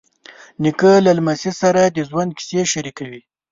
نیکه 0.63 0.91
له 1.05 1.11
لمسي 1.17 1.51
سره 1.61 1.81
د 1.85 1.97
ژوند 2.09 2.31
کیسې 2.37 2.61
شریکوي. 2.73 3.21